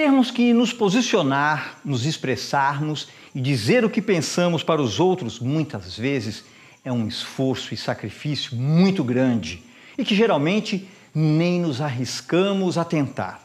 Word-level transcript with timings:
Termos 0.00 0.30
que 0.30 0.54
nos 0.54 0.72
posicionar, 0.72 1.78
nos 1.84 2.06
expressarmos 2.06 3.08
e 3.34 3.38
dizer 3.38 3.84
o 3.84 3.90
que 3.90 4.00
pensamos 4.00 4.62
para 4.62 4.80
os 4.80 4.98
outros, 4.98 5.38
muitas 5.38 5.94
vezes, 5.94 6.42
é 6.82 6.90
um 6.90 7.06
esforço 7.06 7.74
e 7.74 7.76
sacrifício 7.76 8.56
muito 8.56 9.04
grande 9.04 9.62
e 9.98 10.02
que 10.02 10.14
geralmente 10.14 10.88
nem 11.14 11.60
nos 11.60 11.82
arriscamos 11.82 12.78
a 12.78 12.84
tentar. 12.86 13.42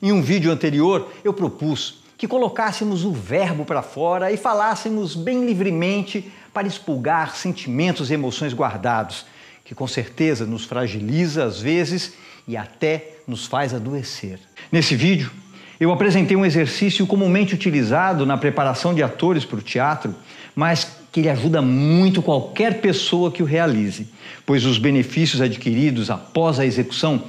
Em 0.00 0.12
um 0.12 0.22
vídeo 0.22 0.52
anterior, 0.52 1.12
eu 1.24 1.34
propus 1.34 2.04
que 2.16 2.28
colocássemos 2.28 3.04
o 3.04 3.12
verbo 3.12 3.64
para 3.64 3.82
fora 3.82 4.30
e 4.30 4.36
falássemos 4.36 5.16
bem 5.16 5.44
livremente 5.44 6.30
para 6.54 6.68
expulgar 6.68 7.34
sentimentos 7.34 8.12
e 8.12 8.14
emoções 8.14 8.54
guardados, 8.54 9.26
que 9.64 9.74
com 9.74 9.88
certeza 9.88 10.46
nos 10.46 10.64
fragiliza 10.64 11.42
às 11.42 11.60
vezes 11.60 12.12
e 12.46 12.56
até 12.56 13.16
nos 13.26 13.46
faz 13.46 13.74
adoecer. 13.74 14.38
Nesse 14.70 14.94
vídeo, 14.94 15.32
eu 15.80 15.90
apresentei 15.90 16.36
um 16.36 16.44
exercício 16.44 17.06
comumente 17.06 17.54
utilizado 17.54 18.26
na 18.26 18.36
preparação 18.36 18.94
de 18.94 19.02
atores 19.02 19.46
para 19.46 19.58
o 19.58 19.62
teatro, 19.62 20.14
mas 20.54 20.98
que 21.10 21.20
ele 21.20 21.30
ajuda 21.30 21.62
muito 21.62 22.20
qualquer 22.20 22.82
pessoa 22.82 23.32
que 23.32 23.42
o 23.42 23.46
realize, 23.46 24.06
pois 24.44 24.66
os 24.66 24.76
benefícios 24.76 25.40
adquiridos 25.40 26.10
após 26.10 26.60
a 26.60 26.66
execução 26.66 27.24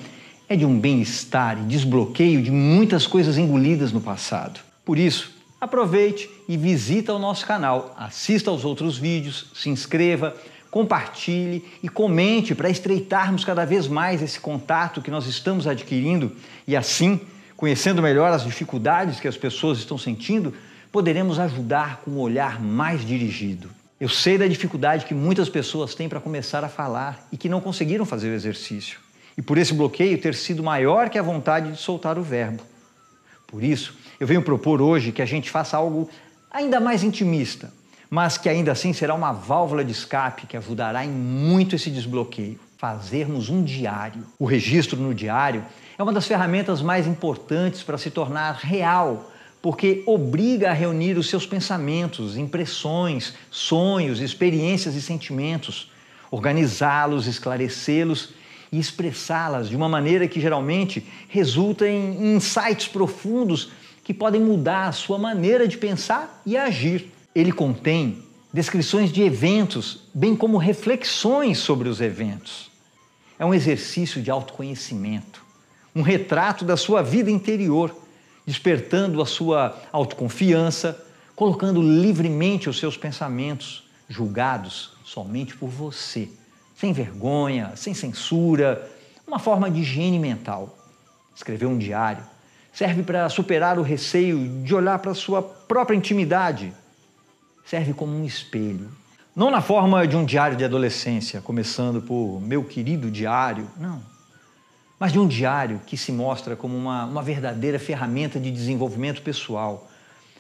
é 0.50 0.56
de 0.58 0.66
um 0.66 0.78
bem-estar 0.78 1.58
e 1.60 1.64
desbloqueio 1.64 2.42
de 2.44 2.52
muitas 2.52 3.08
coisas 3.08 3.38
engolidas 3.38 3.94
no 3.94 4.02
passado. 4.02 4.60
Por 4.84 5.00
isso, 5.00 5.32
aproveite 5.60 6.30
e 6.46 6.58
visita 6.58 7.14
o 7.14 7.20
nosso 7.20 7.46
canal, 7.46 7.96
assista 7.98 8.52
aos 8.52 8.66
outros 8.66 8.98
vídeos, 8.98 9.46
se 9.56 9.70
inscreva, 9.70 10.36
compartilhe 10.70 11.64
e 11.82 11.88
comente 11.88 12.54
para 12.54 12.70
estreitarmos 12.70 13.46
cada 13.46 13.64
vez 13.64 13.88
mais 13.88 14.22
esse 14.22 14.40
contato 14.40 15.02
que 15.02 15.10
nós 15.10 15.26
estamos 15.26 15.68
adquirindo 15.68 16.34
e 16.68 16.76
assim, 16.76 17.20
conhecendo 17.62 18.02
melhor 18.02 18.34
as 18.34 18.44
dificuldades 18.44 19.20
que 19.20 19.28
as 19.28 19.38
pessoas 19.38 19.78
estão 19.78 19.96
sentindo, 19.96 20.52
poderemos 20.92 21.38
ajudar 21.38 21.98
com 21.98 22.10
um 22.10 22.18
olhar 22.18 22.60
mais 22.60 23.06
dirigido. 23.06 23.70
Eu 24.00 24.10
sei 24.10 24.36
da 24.36 24.48
dificuldade 24.48 25.06
que 25.06 25.14
muitas 25.14 25.48
pessoas 25.48 25.94
têm 25.94 26.10
para 26.10 26.20
começar 26.20 26.64
a 26.64 26.68
falar 26.68 27.28
e 27.32 27.38
que 27.38 27.48
não 27.48 27.62
conseguiram 27.62 28.04
fazer 28.04 28.32
o 28.32 28.34
exercício. 28.34 29.00
E 29.38 29.44
por 29.44 29.60
esse 29.60 29.76
bloqueio 29.76 30.18
ter 30.18 30.34
sido 30.34 30.64
maior 30.64 31.08
que 31.08 31.20
a 31.20 31.22
vontade 31.22 31.74
de 31.74 31.78
soltar 31.78 32.18
o 32.18 32.24
verbo. 32.24 32.64
Por 33.46 33.64
isso, 33.64 33.96
eu 34.20 34.26
venho 34.26 34.42
propor 34.42 34.82
hoje 34.82 35.12
que 35.12 35.22
a 35.22 35.28
gente 35.28 35.52
faça 35.52 35.78
algo 35.78 36.10
ainda 36.50 36.80
mais 36.80 37.04
intimista, 37.04 37.72
mas 38.10 38.40
que 38.40 38.50
ainda 38.50 38.72
assim 38.72 38.92
será 38.92 39.14
uma 39.14 39.34
válvula 39.34 39.86
de 39.86 39.92
escape 39.92 40.48
que 40.48 40.58
ajudará 40.58 41.06
em 41.06 41.12
muito 41.12 41.76
esse 41.76 41.92
desbloqueio. 41.92 42.60
Fazermos 42.82 43.48
um 43.48 43.64
diário. 43.64 44.26
O 44.40 44.46
registro 44.46 45.00
no 45.00 45.14
diário 45.14 45.64
é 46.00 46.02
uma 46.02 46.12
das 46.12 46.26
ferramentas 46.26 46.82
mais 46.82 47.06
importantes 47.06 47.84
para 47.84 47.96
se 47.96 48.10
tornar 48.10 48.54
real 48.54 49.32
porque 49.62 50.02
obriga 50.08 50.72
a 50.72 50.74
reunir 50.74 51.16
os 51.16 51.30
seus 51.30 51.46
pensamentos, 51.46 52.36
impressões, 52.36 53.36
sonhos, 53.52 54.20
experiências 54.20 54.96
e 54.96 55.02
sentimentos, 55.04 55.92
organizá-los, 56.32 57.28
esclarecê-los 57.28 58.30
e 58.72 58.80
expressá-las 58.80 59.70
de 59.70 59.76
uma 59.76 59.88
maneira 59.88 60.28
que 60.28 60.42
geralmente 60.42 61.06
resulta 61.30 61.88
em 61.88 62.34
insights 62.36 62.88
profundos 62.88 63.70
que 64.04 64.12
podem 64.12 64.42
mudar 64.42 64.88
a 64.88 64.92
sua 64.92 65.20
maneira 65.20 65.68
de 65.68 65.78
pensar 65.78 66.42
e 66.48 66.58
agir. 66.58 67.12
Ele 67.36 67.52
contém 67.52 68.24
descrições 68.52 69.12
de 69.12 69.22
eventos, 69.22 70.00
bem 70.12 70.36
como 70.36 70.58
reflexões 70.58 71.60
sobre 71.60 71.88
os 71.88 72.02
eventos. 72.02 72.71
É 73.42 73.46
um 73.46 73.56
exercício 73.56 74.22
de 74.22 74.30
autoconhecimento, 74.30 75.44
um 75.96 76.04
retrato 76.04 76.64
da 76.64 76.78
sua 76.78 77.02
vida 77.02 77.32
interior 77.32 77.92
despertando 78.46 79.20
a 79.20 79.26
sua 79.26 79.82
autoconfiança, 79.92 81.04
colocando 81.36 81.82
livremente 81.82 82.70
os 82.70 82.78
seus 82.78 82.96
pensamentos, 82.96 83.90
julgados 84.08 84.94
somente 85.04 85.58
por 85.58 85.70
você, 85.70 86.30
sem 86.76 86.94
vergonha, 86.94 87.72
sem 87.76 87.96
censura, 87.96 88.88
uma 89.26 89.40
forma 89.40 89.72
de 89.72 89.80
higiene 89.80 90.20
mental. 90.20 90.78
Escrever 91.36 91.66
um 91.66 91.80
diário 91.80 92.24
serve 92.72 93.02
para 93.02 93.28
superar 93.28 93.80
o 93.80 93.82
receio 93.82 94.62
de 94.62 94.76
olhar 94.76 95.00
para 95.00 95.14
a 95.14 95.16
sua 95.16 95.42
própria 95.42 95.96
intimidade. 95.98 96.72
Serve 97.66 97.92
como 97.92 98.16
um 98.16 98.24
espelho. 98.24 99.01
Não 99.34 99.50
na 99.50 99.62
forma 99.62 100.06
de 100.06 100.18
um 100.18 100.26
diário 100.26 100.58
de 100.58 100.66
adolescência, 100.66 101.40
começando 101.40 102.02
por 102.02 102.42
meu 102.42 102.66
querido 102.66 103.10
diário, 103.10 103.66
não. 103.78 104.02
Mas 105.00 105.14
de 105.14 105.20
um 105.20 105.28
diário 105.28 105.80
que 105.88 105.96
se 105.96 106.12
mostra 106.12 106.54
como 106.54 106.76
uma, 106.76 107.06
uma 107.06 107.24
verdadeira 107.24 107.80
ferramenta 107.80 108.38
de 108.38 108.52
desenvolvimento 108.52 109.22
pessoal, 109.22 109.90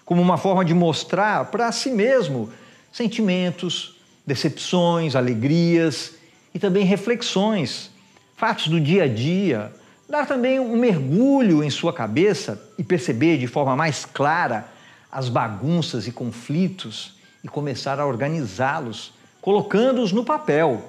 como 0.03 0.21
uma 0.21 0.37
forma 0.37 0.65
de 0.65 0.73
mostrar 0.73 1.45
para 1.45 1.71
si 1.71 1.89
mesmo 1.89 2.51
sentimentos, 2.91 3.95
decepções, 4.27 5.15
alegrias 5.15 6.15
e 6.53 6.59
também 6.59 6.83
reflexões, 6.83 7.91
fatos 8.35 8.67
do 8.67 8.79
dia 8.79 9.05
a 9.05 9.07
dia, 9.07 9.71
dar 10.09 10.27
também 10.27 10.59
um 10.59 10.75
mergulho 10.75 11.63
em 11.63 11.69
sua 11.69 11.93
cabeça 11.93 12.61
e 12.77 12.83
perceber 12.83 13.37
de 13.37 13.47
forma 13.47 13.73
mais 13.73 14.03
clara 14.03 14.67
as 15.09 15.29
bagunças 15.29 16.07
e 16.07 16.11
conflitos 16.11 17.20
e 17.43 17.47
começar 17.47 17.99
a 17.99 18.05
organizá-los, 18.05 19.13
colocando-os 19.41 20.11
no 20.11 20.23
papel, 20.23 20.81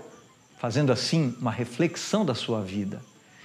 fazendo 0.58 0.92
assim 0.92 1.34
uma 1.40 1.50
reflexão 1.50 2.24
da 2.24 2.34
sua 2.34 2.60
vida 2.60 3.00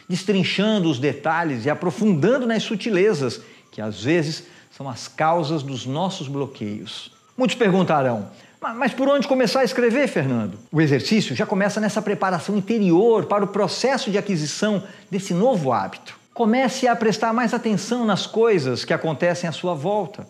destrinchando 0.08 0.90
os 0.90 1.00
detalhes 1.00 1.66
e 1.66 1.70
aprofundando 1.70 2.46
nas 2.46 2.64
sutilezas, 2.64 3.42
que 3.72 3.82
às 3.82 4.04
vezes 4.04 4.44
são 4.72 4.90
as 4.90 5.08
causas 5.08 5.64
dos 5.64 5.86
nossos 5.86 6.28
bloqueios. 6.28 7.12
Muitos 7.38 7.58
perguntarão, 7.58 8.30
mas 8.60 8.94
por 8.94 9.08
onde 9.08 9.28
começar 9.28 9.62
a 9.62 9.64
escrever, 9.64 10.08
Fernando? 10.08 10.58
O 10.72 10.82
exercício 10.82 11.36
já 11.36 11.46
começa 11.46 11.80
nessa 11.80 12.02
preparação 12.02 12.58
interior 12.58 13.26
para 13.26 13.44
o 13.44 13.48
processo 13.48 14.10
de 14.10 14.18
aquisição 14.18 14.84
desse 15.12 15.34
novo 15.34 15.72
hábito. 15.72 16.18
Comece 16.34 16.88
a 16.88 16.96
prestar 16.96 17.34
mais 17.34 17.54
atenção 17.54 18.06
nas 18.06 18.26
coisas 18.26 18.86
que 18.86 18.94
acontecem 18.94 19.50
à 19.50 19.52
sua 19.52 19.74
volta, 19.74 20.28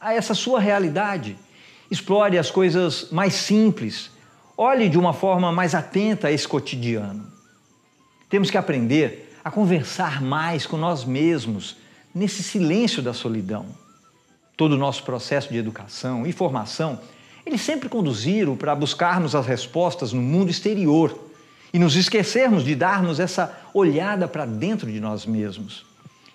a 0.00 0.14
essa 0.14 0.34
sua 0.34 0.60
realidade. 0.60 1.36
Explore 1.90 2.38
as 2.38 2.50
coisas 2.50 3.10
mais 3.10 3.34
simples. 3.34 4.10
Olhe 4.56 4.88
de 4.88 4.98
uma 4.98 5.12
forma 5.12 5.52
mais 5.52 5.74
atenta 5.74 6.28
a 6.28 6.32
esse 6.32 6.46
cotidiano. 6.46 7.26
Temos 8.28 8.50
que 8.50 8.58
aprender 8.58 9.36
a 9.44 9.50
conversar 9.50 10.20
mais 10.20 10.66
com 10.66 10.76
nós 10.76 11.04
mesmos 11.04 11.76
nesse 12.14 12.42
silêncio 12.42 13.02
da 13.02 13.12
solidão. 13.12 13.66
Todo 14.56 14.72
o 14.72 14.78
nosso 14.78 15.04
processo 15.04 15.52
de 15.52 15.58
educação 15.58 16.26
e 16.26 16.32
formação, 16.32 16.98
eles 17.44 17.60
sempre 17.60 17.88
conduziram 17.88 18.56
para 18.56 18.74
buscarmos 18.74 19.34
as 19.34 19.46
respostas 19.46 20.12
no 20.12 20.22
mundo 20.22 20.50
exterior 20.50 21.16
e 21.72 21.78
nos 21.78 21.94
esquecermos 21.94 22.64
de 22.64 22.74
darmos 22.74 23.20
essa 23.20 23.56
olhada 23.72 24.26
para 24.26 24.46
dentro 24.46 24.90
de 24.90 24.98
nós 24.98 25.26
mesmos. 25.26 25.84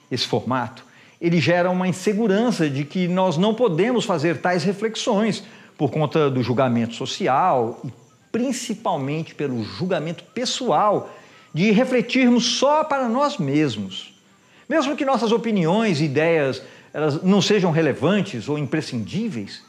Esse 0.10 0.28
formato, 0.28 0.86
ele 1.22 1.40
gera 1.40 1.70
uma 1.70 1.88
insegurança 1.88 2.68
de 2.68 2.84
que 2.84 3.08
nós 3.08 3.38
não 3.38 3.54
podemos 3.54 4.04
fazer 4.06 4.42
tais 4.42 4.64
reflexões 4.64 5.44
por 5.78 5.92
conta 5.92 6.32
do 6.32 6.42
julgamento 6.42 6.96
social 6.96 7.80
e 7.86 7.94
principalmente 8.32 9.36
pelo 9.36 9.64
julgamento 9.64 10.24
pessoal 10.34 11.14
de 11.54 11.70
refletirmos 11.70 12.58
só 12.58 12.84
para 12.84 13.08
nós 13.08 13.38
mesmos. 13.38 14.20
Mesmo 14.68 14.96
que 14.96 15.06
nossas 15.06 15.32
opiniões 15.32 16.02
e 16.02 16.06
ideias 16.06 16.64
elas 16.94 17.22
não 17.22 17.42
sejam 17.42 17.72
relevantes 17.72 18.50
ou 18.50 18.58
imprescindíveis, 18.58 19.62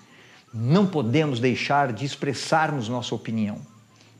não 0.52 0.86
podemos 0.86 1.38
deixar 1.38 1.92
de 1.92 2.04
expressarmos 2.04 2.88
nossa 2.88 3.14
opinião. 3.14 3.58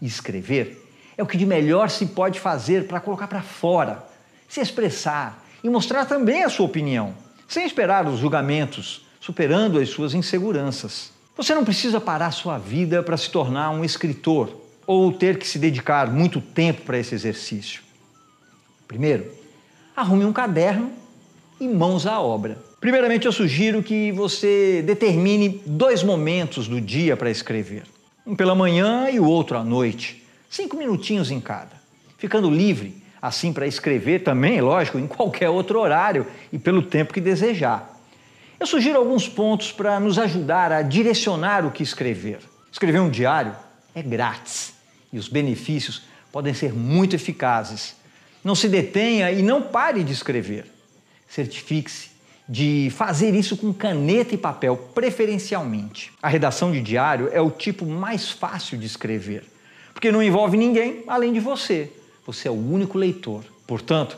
Escrever 0.00 0.82
é 1.16 1.22
o 1.22 1.26
que 1.26 1.36
de 1.38 1.46
melhor 1.46 1.88
se 1.88 2.06
pode 2.06 2.38
fazer 2.38 2.86
para 2.86 3.00
colocar 3.00 3.26
para 3.26 3.42
fora, 3.42 4.04
se 4.48 4.60
expressar 4.60 5.44
e 5.62 5.68
mostrar 5.68 6.04
também 6.06 6.42
a 6.42 6.48
sua 6.48 6.66
opinião, 6.66 7.14
sem 7.52 7.66
esperar 7.66 8.08
os 8.08 8.18
julgamentos, 8.18 9.04
superando 9.20 9.78
as 9.78 9.90
suas 9.90 10.14
inseguranças. 10.14 11.12
Você 11.36 11.54
não 11.54 11.66
precisa 11.66 12.00
parar 12.00 12.30
sua 12.30 12.56
vida 12.56 13.02
para 13.02 13.14
se 13.14 13.30
tornar 13.30 13.70
um 13.72 13.84
escritor 13.84 14.56
ou 14.86 15.12
ter 15.12 15.38
que 15.38 15.46
se 15.46 15.58
dedicar 15.58 16.10
muito 16.10 16.40
tempo 16.40 16.80
para 16.80 16.98
esse 16.98 17.14
exercício? 17.14 17.82
Primeiro, 18.88 19.30
arrume 19.94 20.24
um 20.24 20.32
caderno 20.32 20.92
e 21.60 21.68
mãos 21.68 22.06
à 22.06 22.18
obra. 22.18 22.56
Primeiramente, 22.80 23.26
eu 23.26 23.32
sugiro 23.32 23.82
que 23.82 24.10
você 24.12 24.82
determine 24.82 25.60
dois 25.66 26.02
momentos 26.02 26.66
do 26.66 26.80
dia 26.80 27.18
para 27.18 27.30
escrever. 27.30 27.82
Um 28.26 28.34
pela 28.34 28.54
manhã 28.54 29.10
e 29.10 29.20
o 29.20 29.26
outro 29.26 29.58
à 29.58 29.62
noite. 29.62 30.24
Cinco 30.48 30.74
minutinhos 30.74 31.30
em 31.30 31.38
cada. 31.38 31.80
Ficando 32.16 32.50
livre, 32.50 33.01
assim, 33.22 33.52
para 33.52 33.68
escrever 33.68 34.24
também, 34.24 34.60
lógico, 34.60 34.98
em 34.98 35.06
qualquer 35.06 35.48
outro 35.48 35.78
horário 35.78 36.26
e 36.52 36.58
pelo 36.58 36.82
tempo 36.82 37.14
que 37.14 37.20
desejar. 37.20 38.00
Eu 38.58 38.66
sugiro 38.66 38.98
alguns 38.98 39.28
pontos 39.28 39.70
para 39.70 40.00
nos 40.00 40.18
ajudar 40.18 40.72
a 40.72 40.82
direcionar 40.82 41.64
o 41.64 41.70
que 41.70 41.84
escrever. 41.84 42.40
Escrever 42.70 43.00
um 43.00 43.08
diário 43.08 43.54
é 43.94 44.02
grátis 44.02 44.74
e 45.12 45.18
os 45.18 45.28
benefícios 45.28 46.02
podem 46.32 46.52
ser 46.52 46.72
muito 46.72 47.14
eficazes. 47.14 47.94
Não 48.42 48.56
se 48.56 48.68
detenha 48.68 49.30
e 49.30 49.40
não 49.40 49.62
pare 49.62 50.02
de 50.02 50.12
escrever. 50.12 50.66
Certifique-se 51.28 52.10
de 52.48 52.90
fazer 52.90 53.34
isso 53.34 53.56
com 53.56 53.72
caneta 53.72 54.34
e 54.34 54.38
papel, 54.38 54.76
preferencialmente. 54.94 56.12
A 56.20 56.28
redação 56.28 56.72
de 56.72 56.80
diário 56.80 57.30
é 57.32 57.40
o 57.40 57.50
tipo 57.50 57.86
mais 57.86 58.30
fácil 58.30 58.76
de 58.76 58.86
escrever, 58.86 59.44
porque 59.92 60.10
não 60.10 60.22
envolve 60.22 60.56
ninguém 60.56 61.04
além 61.06 61.32
de 61.32 61.38
você. 61.38 61.90
Você 62.26 62.48
é 62.48 62.50
o 62.50 62.54
único 62.54 62.98
leitor. 62.98 63.44
Portanto, 63.66 64.16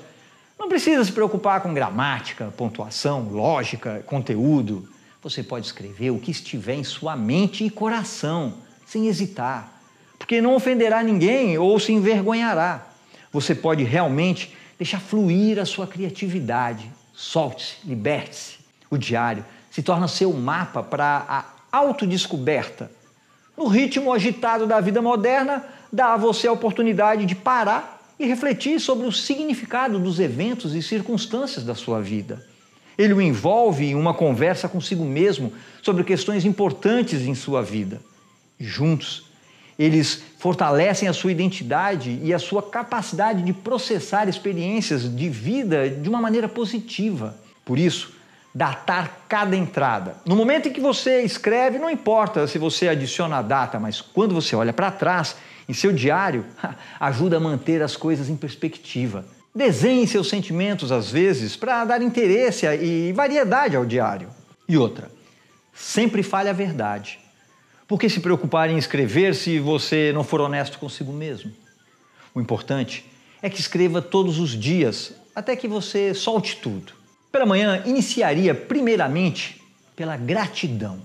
não 0.59 0.69
precisa 0.69 1.05
se 1.05 1.13
preocupar 1.13 1.61
com 1.61 1.75
gramática, 1.75 2.53
pontuação, 2.57 3.29
lógica, 3.31 4.03
conteúdo. 4.07 4.89
Você 5.23 5.43
pode 5.43 5.67
escrever 5.67 6.11
o 6.11 6.19
que 6.19 6.31
estiver 6.31 6.75
em 6.75 6.85
sua 6.85 7.17
mente 7.17 7.65
e 7.65 7.71
coração, 7.71 8.55
sem 8.87 9.07
hesitar, 9.07 9.73
porque 10.19 10.41
não 10.41 10.55
ofenderá 10.55 11.03
ninguém 11.03 11.57
ou 11.59 11.79
se 11.81 11.93
envergonhará. 11.93 12.87
Você 13.33 13.55
pode 13.55 13.83
realmente 13.85 14.55
deixar 14.79 15.01
fluir 15.01 15.59
a 15.59 15.65
sua 15.65 15.87
criatividade. 15.87 16.91
Solte-se, 17.13 17.77
liberte-se. 17.85 18.59
O 18.91 18.99
diário 18.99 19.45
se 19.71 19.83
torna 19.83 20.07
seu 20.07 20.33
mapa 20.33 20.83
para 20.83 21.25
a 21.29 21.45
autodescoberta. 21.77 22.91
No 23.57 23.67
ritmo 23.67 24.13
agitado 24.13 24.67
da 24.67 24.81
vida 24.81 25.01
moderna, 25.01 25.65
dá 25.93 26.15
a 26.15 26.17
você 26.17 26.47
a 26.47 26.53
oportunidade 26.53 27.25
de 27.25 27.35
parar 27.35 27.94
e 28.19 28.27
refletir 28.27 28.81
sobre 28.81 29.07
o 29.07 29.13
significado 29.13 29.99
dos 29.99 30.21
eventos 30.21 30.75
e 30.75 30.83
circunstâncias 30.83 31.65
da 31.65 31.75
sua 31.75 32.01
vida. 32.01 32.45
Ele 32.97 33.13
o 33.13 33.21
envolve 33.21 33.87
em 33.87 33.95
uma 33.95 34.15
conversa 34.15 34.69
consigo 34.69 35.05
mesmo 35.05 35.53
sobre 35.83 36.05
questões 36.05 36.45
importantes 36.45 37.23
em 37.23 37.35
sua 37.35 37.63
vida. 37.63 38.01
Juntos, 38.59 39.25
eles 39.79 40.23
fortalecem 40.39 41.09
a 41.09 41.13
sua 41.13 41.33
identidade 41.33 42.21
e 42.23 42.33
a 42.33 42.39
sua 42.39 42.63
capacidade 42.63 43.43
de 43.43 43.53
processar 43.53 44.29
experiências 44.29 45.15
de 45.15 45.29
vida 45.29 45.91
de 45.91 46.09
uma 46.09 46.21
maneira 46.21 46.49
positiva. 46.49 47.37
Por 47.65 47.79
isso, 47.79 48.13
datar 48.55 49.25
cada 49.29 49.57
entrada. 49.57 50.17
No 50.25 50.37
momento 50.37 50.69
em 50.69 50.73
que 50.73 50.81
você 50.81 51.23
escreve, 51.23 51.79
não 51.79 51.91
importa 51.91 52.47
se 52.47 52.57
você 52.57 52.87
adiciona 52.87 53.39
a 53.39 53.43
data, 53.43 53.81
mas 53.81 54.01
quando 54.01 54.33
você 54.33 54.55
olha 54.55 54.73
para 54.73 54.93
trás, 54.93 55.35
em 55.69 55.73
seu 55.73 55.93
diário, 55.93 56.45
ajuda 57.01 57.37
a 57.37 57.41
manter 57.41 57.83
as 57.83 57.97
coisas 57.97 58.29
em 58.29 58.37
perspectiva. 58.37 59.25
Desenhe 59.55 60.07
seus 60.07 60.29
sentimentos, 60.29 60.91
às 60.91 61.11
vezes, 61.11 61.57
para 61.57 61.85
dar 61.85 62.03
interesse 62.03 62.67
e 62.67 63.13
variedade 63.13 63.77
ao 63.77 63.87
diário. 63.87 64.29
E 64.69 64.77
outra, 64.77 65.11
sempre 65.73 66.23
fale 66.23 66.49
a 66.49 66.53
verdade. 66.53 67.21
Por 67.87 68.01
que 68.01 68.09
se 68.09 68.21
preocupar 68.21 68.71
em 68.71 68.79
escrever 68.79 69.35
se 69.35 69.59
você 69.59 70.11
não 70.13 70.25
for 70.25 70.41
honesto 70.41 70.79
consigo 70.79 71.13
mesmo? 71.13 71.53
O 72.35 72.41
importante 72.41 73.05
é 73.41 73.49
que 73.49 73.61
escreva 73.61 74.03
todos 74.03 74.39
os 74.39 74.51
dias, 74.51 75.13
até 75.37 75.55
que 75.55 75.69
você 75.69 76.15
solte 76.15 76.57
tudo. 76.57 76.93
Pela 77.31 77.47
manhã, 77.47 77.83
iniciaria 77.85 78.55
primeiramente 78.55 79.61
pela 79.95 80.17
gratidão, 80.17 80.99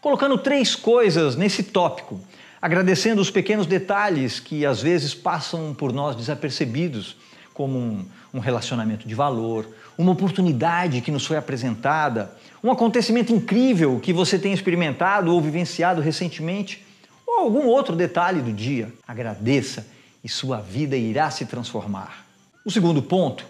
colocando 0.00 0.38
três 0.38 0.74
coisas 0.74 1.36
nesse 1.36 1.62
tópico 1.62 2.20
agradecendo 2.60 3.20
os 3.20 3.30
pequenos 3.30 3.66
detalhes 3.66 4.40
que 4.40 4.64
às 4.64 4.82
vezes 4.82 5.14
passam 5.14 5.74
por 5.74 5.92
nós 5.92 6.16
desapercebidos, 6.16 7.16
como 7.52 7.78
um, 7.78 8.04
um, 8.34 8.38
relacionamento 8.38 9.08
de 9.08 9.14
valor, 9.14 9.66
uma 9.96 10.12
oportunidade 10.12 11.00
que 11.00 11.10
nos 11.10 11.24
foi 11.24 11.36
apresentada, 11.36 12.30
um 12.62 12.70
acontecimento 12.70 13.32
incrível 13.32 13.98
que 13.98 14.12
você 14.12 14.38
tem 14.38 14.52
experimentado 14.52 15.32
ou 15.32 15.40
vivenciado 15.40 16.00
recentemente, 16.00 16.84
ou 17.26 17.40
algum 17.40 17.66
outro 17.66 17.96
detalhe 17.96 18.42
do 18.42 18.52
dia. 18.52 18.92
Agradeça 19.08 19.86
e 20.22 20.28
sua 20.28 20.60
vida 20.60 20.96
irá 20.96 21.30
se 21.30 21.46
transformar. 21.46 22.26
O 22.64 22.70
segundo 22.70 23.00
ponto 23.00 23.46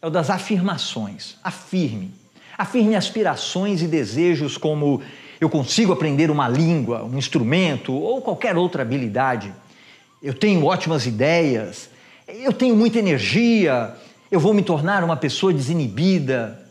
é 0.00 0.06
o 0.06 0.10
das 0.10 0.30
afirmações. 0.30 1.36
Afirme. 1.42 2.12
Afirme 2.56 2.94
aspirações 2.94 3.82
e 3.82 3.86
desejos 3.86 4.56
como 4.56 5.02
eu 5.40 5.48
consigo 5.48 5.92
aprender 5.92 6.30
uma 6.30 6.48
língua, 6.48 7.04
um 7.04 7.16
instrumento 7.16 7.92
ou 7.92 8.20
qualquer 8.20 8.56
outra 8.56 8.82
habilidade. 8.82 9.52
Eu 10.22 10.34
tenho 10.34 10.64
ótimas 10.64 11.06
ideias, 11.06 11.88
eu 12.26 12.52
tenho 12.52 12.74
muita 12.74 12.98
energia, 12.98 13.94
eu 14.30 14.40
vou 14.40 14.52
me 14.52 14.62
tornar 14.62 15.04
uma 15.04 15.16
pessoa 15.16 15.52
desinibida. 15.52 16.66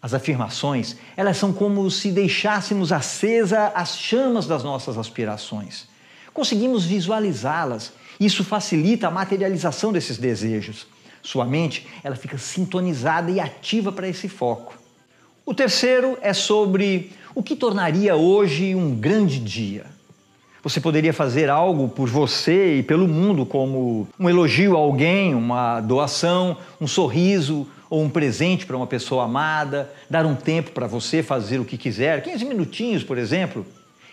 As 0.00 0.14
afirmações, 0.14 0.96
elas 1.16 1.36
são 1.36 1.52
como 1.52 1.90
se 1.90 2.12
deixássemos 2.12 2.92
acesa 2.92 3.72
as 3.74 3.98
chamas 3.98 4.46
das 4.46 4.62
nossas 4.62 4.96
aspirações. 4.96 5.88
Conseguimos 6.32 6.84
visualizá-las. 6.84 7.92
Isso 8.18 8.44
facilita 8.44 9.08
a 9.08 9.10
materialização 9.10 9.92
desses 9.92 10.16
desejos. 10.16 10.86
Sua 11.20 11.44
mente, 11.44 11.86
ela 12.04 12.14
fica 12.14 12.38
sintonizada 12.38 13.28
e 13.30 13.40
ativa 13.40 13.90
para 13.90 14.08
esse 14.08 14.28
foco. 14.28 14.77
O 15.48 15.54
terceiro 15.54 16.18
é 16.20 16.34
sobre 16.34 17.10
o 17.34 17.42
que 17.42 17.56
tornaria 17.56 18.14
hoje 18.14 18.74
um 18.74 18.94
grande 18.94 19.38
dia? 19.38 19.86
Você 20.62 20.78
poderia 20.78 21.14
fazer 21.14 21.48
algo 21.48 21.88
por 21.88 22.06
você 22.06 22.76
e 22.76 22.82
pelo 22.82 23.08
mundo, 23.08 23.46
como 23.46 24.06
um 24.20 24.28
elogio 24.28 24.76
a 24.76 24.78
alguém, 24.78 25.34
uma 25.34 25.80
doação, 25.80 26.58
um 26.78 26.86
sorriso 26.86 27.66
ou 27.88 28.02
um 28.02 28.10
presente 28.10 28.66
para 28.66 28.76
uma 28.76 28.86
pessoa 28.86 29.24
amada, 29.24 29.90
dar 30.10 30.26
um 30.26 30.34
tempo 30.34 30.72
para 30.72 30.86
você 30.86 31.22
fazer 31.22 31.58
o 31.58 31.64
que 31.64 31.78
quiser, 31.78 32.22
15 32.22 32.44
minutinhos, 32.44 33.02
por 33.02 33.16
exemplo. 33.16 33.64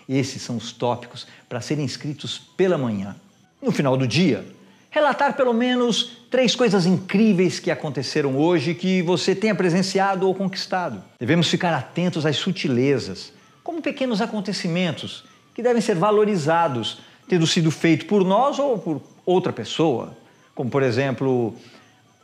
Esses 0.08 0.42
são 0.42 0.56
os 0.56 0.72
tópicos 0.72 1.28
para 1.50 1.60
serem 1.60 1.84
escritos 1.84 2.40
pela 2.56 2.78
manhã. 2.78 3.14
No 3.62 3.74
final 3.74 3.98
do 3.98 4.08
dia, 4.08 4.46
relatar 4.95 5.36
pelo 5.36 5.53
menos 5.53 6.19
três 6.31 6.56
coisas 6.56 6.86
incríveis 6.86 7.59
que 7.59 7.69
aconteceram 7.69 8.38
hoje 8.38 8.74
que 8.74 9.01
você 9.01 9.36
tenha 9.36 9.53
presenciado 9.53 10.25
ou 10.25 10.33
conquistado. 10.33 11.03
Devemos 11.19 11.50
ficar 11.50 11.74
atentos 11.74 12.25
às 12.25 12.38
sutilezas, 12.38 13.33
como 13.62 13.81
pequenos 13.81 14.21
acontecimentos 14.21 15.25
que 15.53 15.62
devem 15.62 15.81
ser 15.81 15.95
valorizados, 15.95 17.00
tendo 17.27 17.45
sido 17.45 17.69
feito 17.71 18.06
por 18.06 18.24
nós 18.24 18.57
ou 18.57 18.80
por 18.80 19.01
outra 19.25 19.51
pessoa, 19.51 20.15
como 20.56 20.69
por 20.69 20.81
exemplo, 20.81 21.53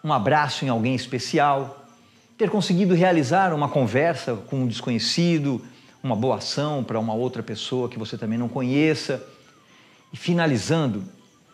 um 0.01 0.13
abraço 0.13 0.63
em 0.63 0.69
alguém 0.69 0.95
especial, 0.95 1.85
ter 2.37 2.49
conseguido 2.49 2.95
realizar 2.95 3.53
uma 3.53 3.67
conversa 3.67 4.35
com 4.47 4.61
um 4.61 4.67
desconhecido, 4.67 5.61
uma 6.01 6.15
boa 6.15 6.37
ação 6.37 6.85
para 6.85 6.97
uma 6.97 7.13
outra 7.13 7.43
pessoa 7.43 7.89
que 7.89 7.99
você 7.99 8.17
também 8.17 8.39
não 8.39 8.47
conheça. 8.47 9.21
E 10.13 10.15
finalizando, 10.15 11.03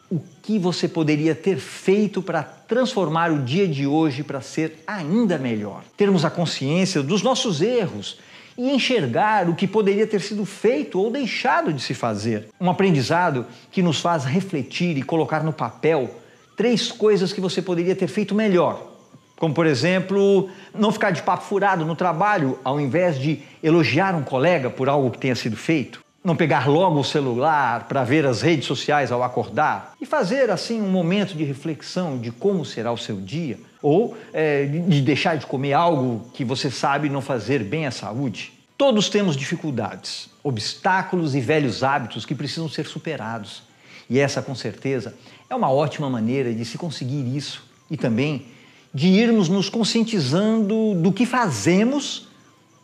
o 0.09 0.21
que 0.41 0.57
você 0.57 0.87
poderia 0.87 1.35
ter 1.35 1.57
feito 1.57 2.21
para 2.21 2.41
transformar 2.41 3.31
o 3.31 3.43
dia 3.43 3.67
de 3.67 3.85
hoje 3.85 4.23
para 4.23 4.41
ser 4.41 4.81
ainda 4.87 5.37
melhor. 5.37 5.83
Termos 5.97 6.23
a 6.23 6.29
consciência 6.29 7.03
dos 7.03 7.21
nossos 7.21 7.61
erros 7.61 8.19
e 8.57 8.71
enxergar 8.71 9.49
o 9.49 9.55
que 9.55 9.67
poderia 9.67 10.07
ter 10.07 10.21
sido 10.21 10.45
feito 10.45 10.99
ou 10.99 11.11
deixado 11.11 11.73
de 11.73 11.81
se 11.81 11.93
fazer. 11.93 12.47
Um 12.59 12.69
aprendizado 12.69 13.45
que 13.71 13.83
nos 13.83 13.99
faz 13.99 14.23
refletir 14.23 14.97
e 14.97 15.03
colocar 15.03 15.43
no 15.43 15.53
papel 15.53 16.09
três 16.55 16.91
coisas 16.91 17.33
que 17.33 17.41
você 17.41 17.61
poderia 17.61 17.95
ter 17.95 18.07
feito 18.07 18.33
melhor. 18.33 18.95
Como, 19.37 19.53
por 19.53 19.67
exemplo, 19.67 20.49
não 20.73 20.91
ficar 20.91 21.11
de 21.11 21.21
papo 21.21 21.43
furado 21.43 21.85
no 21.85 21.95
trabalho 21.95 22.57
ao 22.63 22.79
invés 22.79 23.19
de 23.19 23.41
elogiar 23.61 24.15
um 24.15 24.23
colega 24.23 24.69
por 24.69 24.89
algo 24.89 25.11
que 25.11 25.19
tenha 25.19 25.35
sido 25.35 25.55
feito 25.55 26.06
não 26.23 26.35
pegar 26.35 26.67
logo 26.67 26.99
o 26.99 27.03
celular 27.03 27.87
para 27.87 28.03
ver 28.03 28.25
as 28.25 28.41
redes 28.41 28.65
sociais 28.65 29.11
ao 29.11 29.23
acordar 29.23 29.93
e 30.01 30.05
fazer 30.05 30.49
assim 30.49 30.81
um 30.81 30.89
momento 30.89 31.35
de 31.35 31.43
reflexão 31.43 32.17
de 32.17 32.31
como 32.31 32.65
será 32.65 32.91
o 32.91 32.97
seu 32.97 33.21
dia 33.21 33.57
ou 33.81 34.17
é, 34.33 34.65
de 34.65 35.01
deixar 35.01 35.37
de 35.37 35.45
comer 35.45 35.73
algo 35.73 36.29
que 36.33 36.43
você 36.43 36.69
sabe 36.69 37.09
não 37.09 37.21
fazer 37.21 37.63
bem 37.63 37.85
à 37.85 37.91
saúde. 37.91 38.51
Todos 38.77 39.09
temos 39.09 39.35
dificuldades, 39.35 40.29
obstáculos 40.43 41.33
e 41.33 41.41
velhos 41.41 41.83
hábitos 41.83 42.25
que 42.25 42.35
precisam 42.35 42.69
ser 42.69 42.85
superados. 42.85 43.63
E 44.09 44.19
essa, 44.19 44.41
com 44.41 44.53
certeza, 44.53 45.15
é 45.49 45.55
uma 45.55 45.71
ótima 45.71 46.09
maneira 46.09 46.53
de 46.53 46.63
se 46.63 46.77
conseguir 46.77 47.35
isso 47.35 47.63
e 47.89 47.97
também 47.97 48.47
de 48.93 49.07
irmos 49.07 49.49
nos 49.49 49.69
conscientizando 49.69 50.95
do 50.95 51.11
que 51.11 51.25
fazemos, 51.25 52.27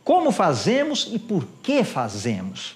como 0.04 0.32
fazemos 0.32 1.10
e 1.12 1.20
por 1.20 1.46
que 1.62 1.84
fazemos. 1.84 2.75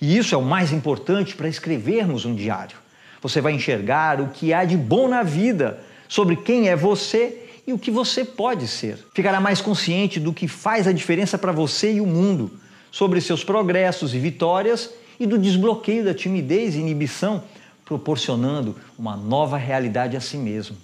E 0.00 0.16
isso 0.16 0.34
é 0.34 0.38
o 0.38 0.42
mais 0.42 0.72
importante 0.72 1.34
para 1.34 1.48
escrevermos 1.48 2.24
um 2.24 2.34
diário. 2.34 2.76
Você 3.22 3.40
vai 3.40 3.52
enxergar 3.52 4.20
o 4.20 4.28
que 4.28 4.52
há 4.52 4.64
de 4.64 4.76
bom 4.76 5.08
na 5.08 5.22
vida, 5.22 5.80
sobre 6.08 6.36
quem 6.36 6.68
é 6.68 6.76
você 6.76 7.40
e 7.66 7.72
o 7.72 7.78
que 7.78 7.90
você 7.90 8.24
pode 8.24 8.68
ser. 8.68 8.98
Ficará 9.14 9.40
mais 9.40 9.60
consciente 9.60 10.20
do 10.20 10.32
que 10.32 10.46
faz 10.46 10.86
a 10.86 10.92
diferença 10.92 11.38
para 11.38 11.52
você 11.52 11.94
e 11.94 12.00
o 12.00 12.06
mundo, 12.06 12.50
sobre 12.90 13.20
seus 13.20 13.42
progressos 13.42 14.14
e 14.14 14.18
vitórias 14.18 14.90
e 15.18 15.26
do 15.26 15.38
desbloqueio 15.38 16.04
da 16.04 16.14
timidez 16.14 16.74
e 16.74 16.78
inibição, 16.78 17.42
proporcionando 17.84 18.76
uma 18.98 19.16
nova 19.16 19.56
realidade 19.56 20.16
a 20.16 20.20
si 20.20 20.36
mesmo. 20.36 20.76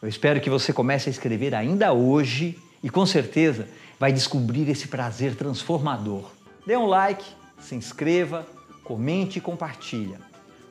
Eu 0.00 0.08
espero 0.08 0.40
que 0.40 0.50
você 0.50 0.72
comece 0.72 1.08
a 1.08 1.12
escrever 1.12 1.54
ainda 1.54 1.92
hoje 1.92 2.56
e 2.82 2.88
com 2.88 3.04
certeza 3.04 3.66
vai 3.98 4.12
descobrir 4.12 4.68
esse 4.68 4.88
prazer 4.88 5.34
transformador. 5.34 6.30
Dê 6.66 6.76
um 6.76 6.86
like, 6.86 7.24
se 7.60 7.74
inscreva 7.74 8.46
comente 8.84 9.38
e 9.38 9.42
compartilha. 9.42 10.18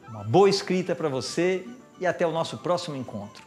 Uma 0.10 0.24
boa 0.24 0.50
escrita 0.50 0.96
para 0.96 1.10
você 1.10 1.68
e 2.00 2.06
até 2.06 2.26
o 2.26 2.32
nosso 2.32 2.58
próximo 2.58 2.96
encontro. 2.96 3.44